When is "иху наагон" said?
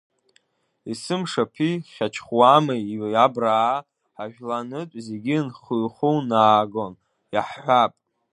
5.73-6.93